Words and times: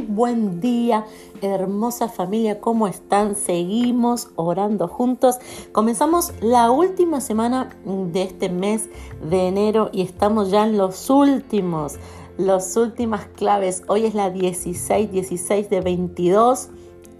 buen 0.00 0.60
día, 0.60 1.04
hermosa 1.42 2.08
familia, 2.08 2.60
¿cómo 2.60 2.88
están? 2.88 3.34
Seguimos 3.34 4.28
orando 4.36 4.88
juntos. 4.88 5.36
Comenzamos 5.72 6.32
la 6.40 6.70
última 6.70 7.20
semana 7.20 7.70
de 7.84 8.22
este 8.22 8.48
mes 8.48 8.88
de 9.22 9.48
enero 9.48 9.90
y 9.92 10.02
estamos 10.02 10.50
ya 10.50 10.64
en 10.66 10.76
los 10.76 11.10
últimos, 11.10 11.98
las 12.38 12.76
últimas 12.76 13.26
claves. 13.36 13.82
Hoy 13.88 14.04
es 14.04 14.14
la 14.14 14.30
16, 14.30 15.10
16 15.12 15.70
de 15.70 15.80
22 15.80 16.68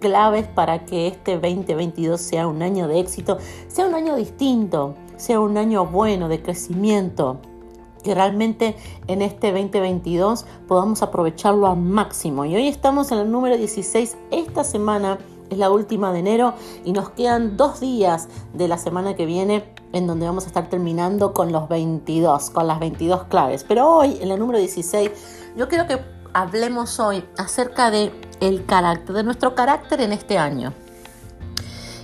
claves 0.00 0.46
para 0.48 0.84
que 0.86 1.06
este 1.06 1.34
2022 1.34 2.20
sea 2.20 2.46
un 2.46 2.62
año 2.62 2.88
de 2.88 3.00
éxito, 3.00 3.38
sea 3.68 3.86
un 3.86 3.94
año 3.94 4.16
distinto, 4.16 4.94
sea 5.16 5.40
un 5.40 5.56
año 5.56 5.86
bueno 5.86 6.28
de 6.28 6.42
crecimiento 6.42 7.40
que 8.02 8.14
realmente 8.14 8.76
en 9.06 9.22
este 9.22 9.52
2022 9.52 10.46
podamos 10.66 11.02
aprovecharlo 11.02 11.66
al 11.66 11.76
máximo. 11.78 12.44
Y 12.44 12.54
hoy 12.54 12.68
estamos 12.68 13.12
en 13.12 13.18
el 13.18 13.30
número 13.30 13.56
16. 13.56 14.16
Esta 14.30 14.64
semana 14.64 15.18
es 15.50 15.58
la 15.58 15.70
última 15.70 16.12
de 16.12 16.20
enero 16.20 16.54
y 16.84 16.92
nos 16.92 17.10
quedan 17.10 17.56
dos 17.56 17.80
días 17.80 18.28
de 18.54 18.68
la 18.68 18.78
semana 18.78 19.14
que 19.16 19.26
viene 19.26 19.64
en 19.92 20.06
donde 20.06 20.26
vamos 20.26 20.44
a 20.44 20.46
estar 20.46 20.68
terminando 20.68 21.32
con 21.32 21.52
los 21.52 21.68
22, 21.68 22.50
con 22.50 22.66
las 22.66 22.78
22 22.78 23.24
claves. 23.24 23.64
Pero 23.64 23.88
hoy, 23.88 24.18
en 24.20 24.30
el 24.30 24.38
número 24.38 24.58
16, 24.58 25.10
yo 25.56 25.68
quiero 25.68 25.86
que 25.86 26.00
hablemos 26.32 27.00
hoy 27.00 27.24
acerca 27.36 27.90
de 27.90 28.12
el 28.40 28.64
carácter, 28.64 29.16
de 29.16 29.22
nuestro 29.24 29.54
carácter 29.54 30.00
en 30.00 30.12
este 30.12 30.38
año. 30.38 30.72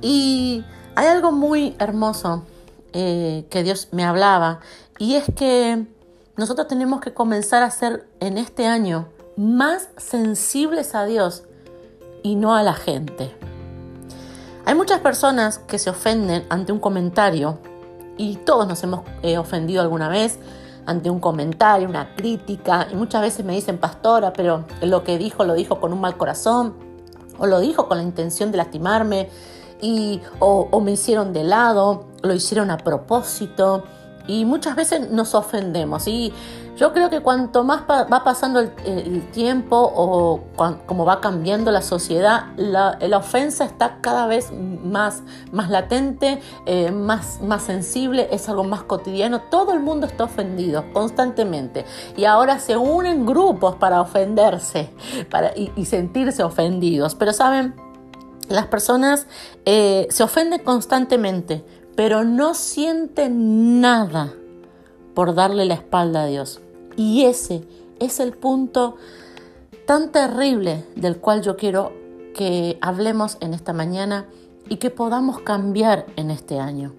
Y 0.00 0.64
hay 0.94 1.06
algo 1.06 1.32
muy 1.32 1.74
hermoso 1.78 2.44
eh, 2.92 3.46
que 3.50 3.62
Dios 3.62 3.88
me 3.92 4.04
hablaba 4.04 4.60
y 4.98 5.14
es 5.14 5.24
que 5.36 5.86
nosotros 6.36 6.66
tenemos 6.66 7.00
que 7.00 7.12
comenzar 7.12 7.62
a 7.62 7.70
ser 7.70 8.08
en 8.20 8.38
este 8.38 8.66
año 8.66 9.08
más 9.36 9.88
sensibles 9.96 10.94
a 10.94 11.04
Dios 11.04 11.44
y 12.22 12.36
no 12.36 12.54
a 12.54 12.62
la 12.62 12.74
gente. 12.74 13.34
Hay 14.64 14.74
muchas 14.74 15.00
personas 15.00 15.58
que 15.58 15.78
se 15.78 15.90
ofenden 15.90 16.44
ante 16.48 16.72
un 16.72 16.78
comentario 16.78 17.58
y 18.16 18.36
todos 18.36 18.68
nos 18.68 18.82
hemos 18.84 19.00
eh, 19.22 19.38
ofendido 19.38 19.82
alguna 19.82 20.08
vez 20.08 20.38
ante 20.86 21.10
un 21.10 21.20
comentario, 21.20 21.88
una 21.88 22.14
crítica 22.14 22.88
y 22.90 22.94
muchas 22.94 23.22
veces 23.22 23.44
me 23.44 23.54
dicen 23.54 23.78
pastora, 23.78 24.32
pero 24.32 24.64
lo 24.80 25.04
que 25.04 25.18
dijo 25.18 25.44
lo 25.44 25.54
dijo 25.54 25.80
con 25.80 25.92
un 25.92 26.00
mal 26.00 26.16
corazón 26.16 26.74
o 27.38 27.46
lo 27.46 27.60
dijo 27.60 27.88
con 27.88 27.98
la 27.98 28.04
intención 28.04 28.52
de 28.52 28.58
lastimarme 28.58 29.28
y 29.80 30.20
o, 30.38 30.68
o 30.70 30.80
me 30.80 30.92
hicieron 30.92 31.32
de 31.32 31.44
lado, 31.44 32.06
lo 32.22 32.32
hicieron 32.34 32.70
a 32.70 32.78
propósito 32.78 33.84
y 34.26 34.44
muchas 34.44 34.76
veces 34.76 35.10
nos 35.10 35.34
ofendemos. 35.34 36.06
Y 36.06 36.32
yo 36.76 36.92
creo 36.94 37.10
que 37.10 37.20
cuanto 37.20 37.64
más 37.64 37.82
va 37.82 38.24
pasando 38.24 38.60
el, 38.60 39.22
tiempo 39.30 39.76
o 39.76 40.40
como 40.86 41.04
va 41.04 41.20
cambiando 41.20 41.70
la 41.70 41.82
sociedad, 41.82 42.46
la, 42.56 42.96
ofensa 43.16 43.64
está 43.64 43.98
cada 44.00 44.26
vez 44.26 44.50
más, 44.52 45.22
más 45.52 45.68
latente, 45.68 46.40
eh, 46.64 46.90
más, 46.90 47.40
más 47.42 47.62
sensible, 47.62 48.28
es 48.32 48.48
algo 48.48 48.64
más 48.64 48.84
cotidiano. 48.84 49.42
Todo 49.42 49.74
el 49.74 49.80
mundo 49.80 50.06
está 50.06 50.24
ofendido 50.24 50.84
constantemente. 50.94 51.84
Y 52.16 52.24
ahora 52.24 52.58
se 52.58 52.76
unen 52.76 53.26
grupos 53.26 53.76
para 53.76 54.00
ofenderse 54.00 54.90
para, 55.30 55.52
y, 55.54 55.84
sentirse 55.84 56.42
ofendidos. 56.42 57.14
Pero 57.14 57.34
saben, 57.34 57.74
las 58.48 58.66
personas 58.66 59.26
eh, 59.66 60.06
se 60.10 60.22
ofenden 60.22 60.62
constantemente 60.64 61.64
pero 61.96 62.24
no 62.24 62.54
siente 62.54 63.28
nada 63.30 64.32
por 65.14 65.34
darle 65.34 65.64
la 65.64 65.74
espalda 65.74 66.22
a 66.22 66.26
Dios. 66.26 66.60
Y 66.96 67.24
ese 67.24 67.64
es 68.00 68.20
el 68.20 68.32
punto 68.32 68.96
tan 69.86 70.10
terrible 70.12 70.84
del 70.96 71.18
cual 71.18 71.42
yo 71.42 71.56
quiero 71.56 71.92
que 72.34 72.78
hablemos 72.80 73.36
en 73.40 73.54
esta 73.54 73.72
mañana 73.72 74.26
y 74.68 74.76
que 74.76 74.90
podamos 74.90 75.40
cambiar 75.40 76.06
en 76.16 76.30
este 76.30 76.58
año. 76.58 76.94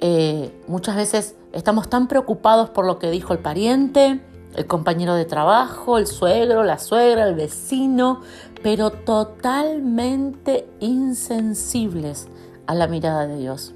Eh, 0.00 0.52
muchas 0.66 0.96
veces 0.96 1.36
estamos 1.52 1.88
tan 1.88 2.08
preocupados 2.08 2.70
por 2.70 2.86
lo 2.86 2.98
que 2.98 3.10
dijo 3.10 3.32
el 3.32 3.40
pariente, 3.40 4.20
el 4.54 4.66
compañero 4.66 5.14
de 5.14 5.24
trabajo, 5.24 5.98
el 5.98 6.06
suegro, 6.06 6.62
la 6.64 6.78
suegra, 6.78 7.28
el 7.28 7.34
vecino, 7.34 8.22
pero 8.62 8.90
totalmente 8.90 10.68
insensibles 10.80 12.28
a 12.66 12.74
la 12.74 12.88
mirada 12.88 13.26
de 13.26 13.38
Dios. 13.38 13.74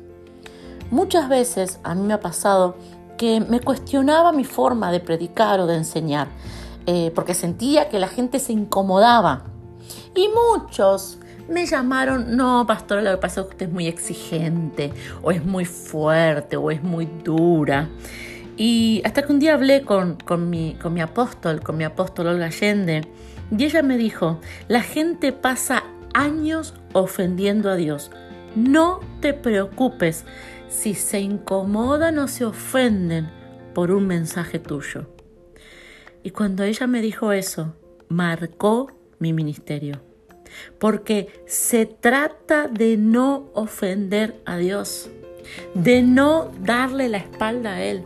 Muchas 0.92 1.30
veces 1.30 1.80
a 1.84 1.94
mí 1.94 2.02
me 2.02 2.12
ha 2.12 2.20
pasado 2.20 2.76
que 3.16 3.40
me 3.40 3.60
cuestionaba 3.60 4.30
mi 4.30 4.44
forma 4.44 4.92
de 4.92 5.00
predicar 5.00 5.58
o 5.58 5.66
de 5.66 5.76
enseñar, 5.76 6.28
eh, 6.84 7.10
porque 7.14 7.32
sentía 7.32 7.88
que 7.88 7.98
la 7.98 8.08
gente 8.08 8.38
se 8.38 8.52
incomodaba. 8.52 9.44
Y 10.14 10.28
muchos 10.28 11.18
me 11.48 11.64
llamaron, 11.64 12.36
no, 12.36 12.66
pastora, 12.66 13.00
lo 13.00 13.12
que 13.12 13.16
pasa 13.16 13.40
es 13.40 13.46
que 13.46 13.52
usted 13.52 13.66
es 13.68 13.72
muy 13.72 13.86
exigente, 13.86 14.92
o 15.22 15.30
es 15.30 15.42
muy 15.42 15.64
fuerte, 15.64 16.58
o 16.58 16.70
es 16.70 16.82
muy 16.82 17.06
dura. 17.24 17.88
Y 18.58 19.00
hasta 19.06 19.22
que 19.22 19.32
un 19.32 19.38
día 19.38 19.54
hablé 19.54 19.84
con, 19.86 20.16
con, 20.16 20.50
mi, 20.50 20.74
con 20.74 20.92
mi 20.92 21.00
apóstol, 21.00 21.62
con 21.62 21.78
mi 21.78 21.84
apóstol 21.84 22.26
Olga 22.26 22.44
Allende, 22.44 23.08
y 23.50 23.64
ella 23.64 23.82
me 23.82 23.96
dijo, 23.96 24.40
la 24.68 24.82
gente 24.82 25.32
pasa 25.32 25.84
años 26.12 26.74
ofendiendo 26.92 27.70
a 27.70 27.76
Dios. 27.76 28.10
No 28.54 29.00
te 29.20 29.34
preocupes 29.34 30.24
si 30.68 30.94
se 30.94 31.20
incomodan 31.20 32.18
o 32.18 32.28
se 32.28 32.44
ofenden 32.44 33.30
por 33.74 33.90
un 33.90 34.06
mensaje 34.06 34.58
tuyo. 34.58 35.06
Y 36.22 36.30
cuando 36.30 36.62
ella 36.62 36.86
me 36.86 37.00
dijo 37.00 37.32
eso, 37.32 37.74
marcó 38.08 38.92
mi 39.18 39.32
ministerio. 39.32 40.02
Porque 40.78 41.44
se 41.46 41.86
trata 41.86 42.68
de 42.68 42.96
no 42.96 43.50
ofender 43.54 44.40
a 44.44 44.56
Dios, 44.56 45.10
de 45.74 46.02
no 46.02 46.50
darle 46.60 47.08
la 47.08 47.18
espalda 47.18 47.74
a 47.74 47.82
Él. 47.82 48.04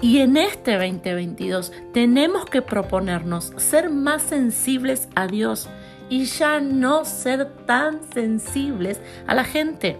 Y 0.00 0.18
en 0.18 0.36
este 0.36 0.72
2022 0.72 1.72
tenemos 1.92 2.46
que 2.46 2.62
proponernos 2.62 3.52
ser 3.56 3.90
más 3.90 4.22
sensibles 4.22 5.08
a 5.14 5.26
Dios 5.26 5.68
y 6.08 6.24
ya 6.24 6.60
no 6.60 7.04
ser 7.04 7.46
tan 7.66 8.00
sensibles 8.12 9.00
a 9.26 9.34
la 9.34 9.44
gente. 9.44 9.96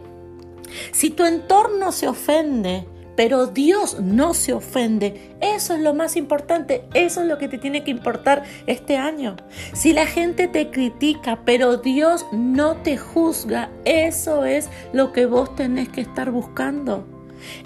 Si 0.92 1.10
tu 1.10 1.24
entorno 1.24 1.92
se 1.92 2.08
ofende, 2.08 2.86
pero 3.18 3.48
Dios 3.48 3.98
no 4.00 4.32
se 4.32 4.52
ofende. 4.52 5.34
Eso 5.40 5.74
es 5.74 5.80
lo 5.80 5.92
más 5.92 6.14
importante, 6.14 6.84
eso 6.94 7.20
es 7.20 7.26
lo 7.26 7.36
que 7.36 7.48
te 7.48 7.58
tiene 7.58 7.82
que 7.82 7.90
importar 7.90 8.44
este 8.68 8.96
año. 8.96 9.34
Si 9.72 9.92
la 9.92 10.06
gente 10.06 10.46
te 10.46 10.70
critica, 10.70 11.40
pero 11.44 11.78
Dios 11.78 12.26
no 12.30 12.76
te 12.76 12.96
juzga, 12.96 13.70
eso 13.84 14.44
es 14.44 14.68
lo 14.92 15.12
que 15.12 15.26
vos 15.26 15.56
tenés 15.56 15.88
que 15.88 16.00
estar 16.00 16.30
buscando. 16.30 17.08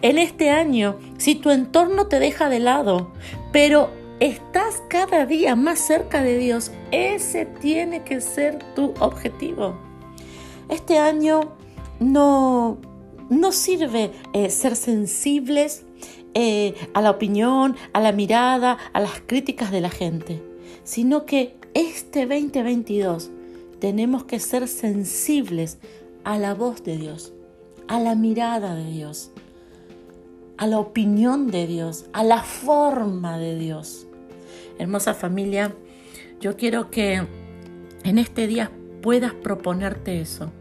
En 0.00 0.16
este 0.16 0.48
año, 0.48 0.98
si 1.18 1.34
tu 1.34 1.50
entorno 1.50 2.06
te 2.06 2.18
deja 2.18 2.48
de 2.48 2.58
lado, 2.58 3.12
pero 3.52 3.90
estás 4.20 4.82
cada 4.88 5.26
día 5.26 5.56
más 5.56 5.78
cerca 5.78 6.22
de 6.22 6.38
Dios, 6.38 6.70
ese 6.90 7.46
tiene 7.46 8.04
que 8.04 8.20
ser 8.20 8.58
tu 8.74 8.94
objetivo. 9.00 9.76
Este 10.68 10.98
año 10.98 11.52
no 12.00 12.78
no 13.32 13.50
sirve 13.50 14.10
eh, 14.34 14.50
ser 14.50 14.76
sensibles 14.76 15.84
eh, 16.34 16.74
a 16.92 17.00
la 17.00 17.10
opinión, 17.10 17.76
a 17.92 18.00
la 18.00 18.12
mirada, 18.12 18.78
a 18.92 19.00
las 19.00 19.22
críticas 19.26 19.70
de 19.70 19.80
la 19.80 19.90
gente, 19.90 20.42
sino 20.84 21.24
que 21.24 21.56
este 21.74 22.26
2022 22.26 23.30
tenemos 23.80 24.24
que 24.24 24.38
ser 24.38 24.68
sensibles 24.68 25.78
a 26.24 26.38
la 26.38 26.54
voz 26.54 26.84
de 26.84 26.98
Dios, 26.98 27.32
a 27.88 27.98
la 28.00 28.14
mirada 28.14 28.74
de 28.74 28.90
Dios, 28.90 29.30
a 30.58 30.66
la 30.66 30.78
opinión 30.78 31.50
de 31.50 31.66
Dios, 31.66 32.04
a 32.12 32.24
la 32.24 32.42
forma 32.42 33.38
de 33.38 33.58
Dios. 33.58 34.06
Hermosa 34.78 35.14
familia, 35.14 35.74
yo 36.40 36.56
quiero 36.56 36.90
que 36.90 37.22
en 38.04 38.18
este 38.18 38.46
día 38.46 38.70
puedas 39.00 39.32
proponerte 39.34 40.20
eso. 40.20 40.52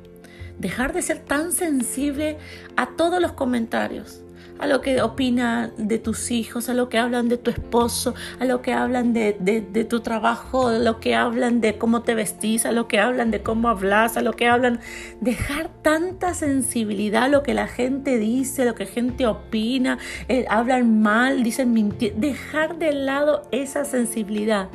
Dejar 0.60 0.94
de 0.94 1.02
ser 1.02 1.20
tan 1.20 1.52
sensible 1.52 2.38
a 2.76 2.96
todos 2.96 3.22
los 3.22 3.34
comentarios, 3.34 4.21
a 4.60 4.68
lo 4.68 4.82
que 4.82 5.02
opinan 5.02 5.72
de 5.78 5.98
tus 5.98 6.32
hijos, 6.32 6.70
a 6.70 6.74
lo 6.74 6.90
que 6.90 6.98
hablan 6.98 7.30
de 7.30 7.38
tu 7.38 7.50
esposo, 7.50 8.14
a 8.40 8.46
lo 8.46 8.62
que 8.62 8.74
hablan 8.74 9.14
de, 9.14 9.88
tu 9.90 10.00
trabajo, 10.02 10.68
a 10.68 10.80
lo 10.80 11.00
que 11.00 11.16
hablan 11.16 11.62
de 11.62 11.78
cómo 11.78 12.02
te 12.04 12.16
vestís, 12.16 12.66
a 12.66 12.72
lo 12.72 12.88
que 12.88 13.00
hablan 13.00 13.32
de 13.32 13.42
cómo 13.42 13.70
hablas, 13.70 14.18
a 14.18 14.22
lo 14.22 14.34
que 14.34 14.48
hablan. 14.48 14.80
Dejar 15.20 15.70
tanta 15.82 16.34
sensibilidad 16.34 17.24
a 17.24 17.28
lo 17.28 17.44
que 17.44 17.54
la 17.54 17.68
gente 17.68 18.18
dice, 18.18 18.64
a 18.64 18.66
lo 18.66 18.76
que 18.76 18.86
gente 18.86 19.26
opina, 19.26 19.98
eh, 20.28 20.46
hablan 20.50 21.02
mal, 21.02 21.44
dicen 21.44 21.74
mentiras. 21.74 22.20
Dejar 22.20 22.78
de 22.78 22.94
lado 22.94 23.44
esa 23.52 23.86
sensibilidad 23.86 24.70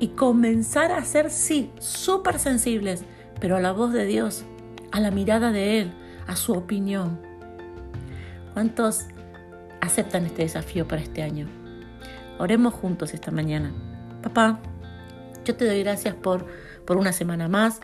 y 0.00 0.08
comenzar 0.08 0.92
a 0.92 1.04
ser, 1.04 1.30
sí, 1.30 1.70
súper 1.78 2.38
sensibles, 2.38 3.04
pero 3.40 3.56
a 3.56 3.60
la 3.60 3.72
voz 3.72 3.92
de 3.92 4.06
Dios 4.06 4.44
a 4.96 5.00
la 5.00 5.10
mirada 5.10 5.52
de 5.52 5.80
Él, 5.80 5.92
a 6.26 6.36
su 6.36 6.52
opinión. 6.52 7.20
¿Cuántos 8.54 9.06
aceptan 9.86 10.26
este 10.26 10.42
desafío 10.42 10.86
para 10.86 11.02
este 11.02 11.22
año? 11.22 11.48
Oremos 12.38 12.74
juntos 12.74 13.14
esta 13.14 13.30
mañana. 13.30 13.72
Papá, 14.22 14.60
yo 15.44 15.56
te 15.56 15.64
doy 15.64 15.82
gracias 15.82 16.14
por, 16.14 16.46
por 16.84 16.96
una 16.96 17.12
semana 17.12 17.48
más, 17.48 17.80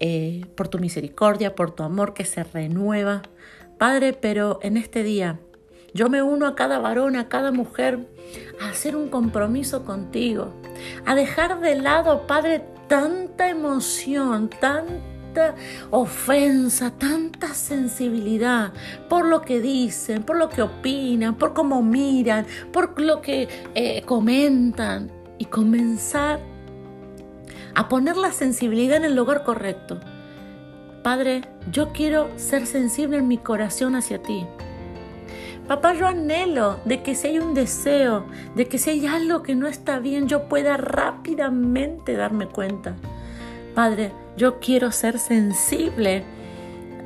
eh, 0.00 0.46
por 0.56 0.68
tu 0.68 0.78
misericordia, 0.78 1.54
por 1.54 1.72
tu 1.72 1.82
amor 1.82 2.14
que 2.14 2.24
se 2.24 2.42
renueva. 2.44 3.22
Padre, 3.78 4.12
pero 4.12 4.58
en 4.62 4.76
este 4.76 5.02
día 5.02 5.38
yo 5.94 6.08
me 6.08 6.22
uno 6.22 6.46
a 6.46 6.54
cada 6.54 6.78
varón, 6.78 7.16
a 7.16 7.28
cada 7.28 7.52
mujer, 7.52 8.06
a 8.60 8.70
hacer 8.70 8.96
un 8.96 9.08
compromiso 9.08 9.84
contigo, 9.84 10.54
a 11.04 11.14
dejar 11.14 11.60
de 11.60 11.74
lado, 11.74 12.26
Padre, 12.26 12.64
tanta 12.88 13.50
emoción, 13.50 14.48
tanta 14.48 15.11
ofensa, 15.90 16.90
tanta 16.90 17.54
sensibilidad 17.54 18.72
por 19.08 19.26
lo 19.26 19.42
que 19.42 19.60
dicen, 19.60 20.22
por 20.22 20.36
lo 20.36 20.48
que 20.48 20.62
opinan, 20.62 21.36
por 21.36 21.54
cómo 21.54 21.82
miran, 21.82 22.46
por 22.72 23.00
lo 23.00 23.20
que 23.20 23.48
eh, 23.74 24.02
comentan 24.02 25.10
y 25.38 25.46
comenzar 25.46 26.40
a 27.74 27.88
poner 27.88 28.16
la 28.16 28.32
sensibilidad 28.32 28.98
en 28.98 29.04
el 29.04 29.16
lugar 29.16 29.44
correcto. 29.44 30.00
Padre, 31.02 31.42
yo 31.70 31.92
quiero 31.92 32.30
ser 32.36 32.66
sensible 32.66 33.16
en 33.18 33.28
mi 33.28 33.38
corazón 33.38 33.96
hacia 33.96 34.22
ti. 34.22 34.46
Papá, 35.66 35.94
yo 35.94 36.06
anhelo 36.06 36.80
de 36.84 37.02
que 37.02 37.14
si 37.14 37.28
hay 37.28 37.38
un 37.38 37.54
deseo, 37.54 38.26
de 38.54 38.66
que 38.66 38.78
si 38.78 38.90
hay 38.90 39.06
algo 39.06 39.42
que 39.42 39.54
no 39.54 39.66
está 39.66 40.00
bien, 40.00 40.28
yo 40.28 40.48
pueda 40.48 40.76
rápidamente 40.76 42.14
darme 42.14 42.46
cuenta. 42.46 42.94
Padre, 43.74 44.12
yo 44.36 44.60
quiero 44.60 44.92
ser 44.92 45.18
sensible 45.18 46.24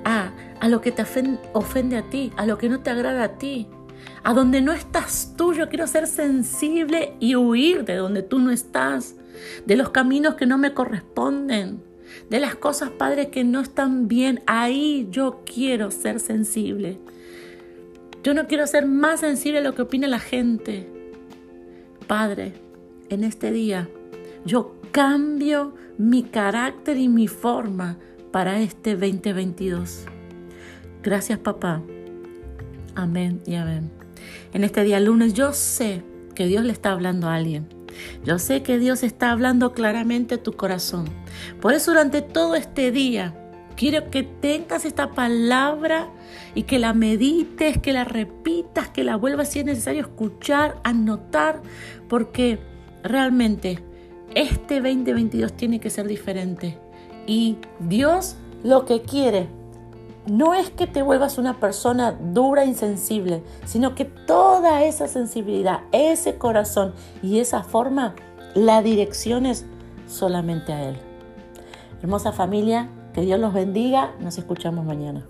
a, 0.05 0.33
a 0.61 0.69
lo 0.69 0.81
que 0.81 0.93
te 0.93 1.05
ofende 1.53 1.97
a 1.97 2.09
ti, 2.09 2.33
a 2.37 2.47
lo 2.47 2.59
que 2.59 2.69
no 2.69 2.81
te 2.81 2.91
agrada 2.91 3.25
a 3.25 3.39
ti. 3.39 3.69
A 4.23 4.35
donde 4.35 4.61
no 4.61 4.73
estás 4.73 5.35
tú, 5.37 5.53
yo 5.53 5.69
quiero 5.69 5.87
ser 5.87 6.07
sensible 6.07 7.15
y 7.21 7.37
huir 7.37 7.85
de 7.85 7.97
donde 7.97 8.23
tú 8.23 8.39
no 8.39 8.51
estás, 8.51 9.17
de 9.67 9.77
los 9.77 9.91
caminos 9.91 10.35
que 10.35 10.47
no 10.47 10.59
me 10.59 10.75
corresponden, 10.75 11.83
de 12.31 12.41
las 12.41 12.55
cosas, 12.57 12.91
Padre, 12.91 13.31
que 13.31 13.45
no 13.45 13.61
están 13.61 14.09
bien. 14.09 14.43
Ahí 14.47 15.07
yo 15.11 15.43
quiero 15.45 15.91
ser 15.91 16.21
sensible. 16.21 16.99
Yo 18.23 18.35
no 18.35 18.47
quiero 18.47 18.67
ser 18.67 18.87
más 18.87 19.21
sensible 19.21 19.59
a 19.59 19.63
lo 19.63 19.75
que 19.75 19.83
opine 19.83 20.09
la 20.09 20.19
gente. 20.19 20.89
Padre, 22.07 22.55
en 23.09 23.23
este 23.23 23.53
día 23.53 23.89
yo 24.45 24.76
cambio 24.91 25.75
mi 25.99 26.23
carácter 26.23 26.97
y 26.97 27.09
mi 27.09 27.29
forma 27.29 27.99
para 28.33 28.61
este 28.61 28.95
2022. 28.95 30.05
Gracias 31.03 31.39
papá. 31.39 31.83
Amén 32.95 33.41
y 33.47 33.55
amén. 33.55 33.91
En 34.53 34.65
este 34.65 34.83
día 34.83 35.01
lunes 35.01 35.35
yo 35.35 35.53
sé 35.53 36.03
que 36.35 36.47
Dios 36.47 36.65
le 36.65 36.73
está 36.73 36.93
hablando 36.93 37.29
a 37.29 37.35
alguien. 37.35 37.69
Yo 38.25 38.39
sé 38.39 38.63
que 38.63 38.79
Dios 38.79 39.03
está 39.03 39.31
hablando 39.31 39.73
claramente 39.73 40.35
a 40.35 40.43
tu 40.43 40.53
corazón. 40.53 41.07
Por 41.61 41.73
eso 41.73 41.93
durante 41.93 42.21
todo 42.21 42.55
este 42.55 42.91
día 42.91 43.35
Quiero 43.77 44.11
que 44.11 44.23
tengas 44.23 44.87
esta 44.87 45.11
palabra 45.11 46.09
y 46.55 46.63
que 46.63 46.79
la 46.79 46.95
medites, 46.95 47.77
que 47.77 47.93
la 47.93 48.05
repitas, 48.05 48.89
que 48.89 49.05
la 49.05 49.17
vuelvas 49.17 49.51
si 49.51 49.59
es 49.59 49.67
necesario 49.67 50.01
escuchar, 50.01 50.81
anotar, 50.83 51.61
porque 52.09 52.59
realmente 53.03 53.85
este 54.37 54.81
2022 54.81 55.55
tiene 55.55 55.81
que 55.81 55.91
ser 55.91 56.07
diferente. 56.07 56.79
Y 57.27 57.57
Dios 57.81 58.37
lo 58.63 58.85
que 58.85 59.03
quiere 59.03 59.49
no 60.27 60.55
es 60.55 60.71
que 60.71 60.87
te 60.87 61.03
vuelvas 61.03 61.39
una 61.39 61.59
persona 61.59 62.13
dura, 62.13 62.65
insensible, 62.65 63.43
sino 63.65 63.95
que 63.95 64.05
toda 64.05 64.85
esa 64.85 65.09
sensibilidad, 65.09 65.81
ese 65.93 66.37
corazón 66.37 66.95
y 67.23 67.39
esa 67.39 67.63
forma, 67.63 68.15
la 68.55 68.83
direcciones 68.83 69.67
solamente 70.07 70.73
a 70.73 70.89
Él. 70.89 70.97
Hermosa 72.03 72.33
familia, 72.33 72.91
que 73.15 73.23
Dios 73.23 73.41
los 73.41 73.55
bendiga. 73.55 74.15
Nos 74.21 74.37
escuchamos 74.37 74.85
mañana. 74.85 75.25